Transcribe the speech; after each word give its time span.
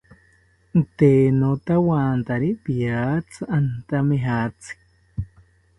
Tee 1.01 1.19
notawantari 1.35 2.49
piratzi 2.65 3.49
antamijatzi 3.59 4.79